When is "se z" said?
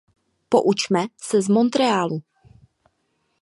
1.17-1.49